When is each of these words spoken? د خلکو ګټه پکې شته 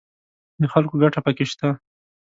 د 0.61 0.63
خلکو 0.73 0.95
ګټه 1.01 1.19
پکې 1.25 1.45
شته 1.51 1.69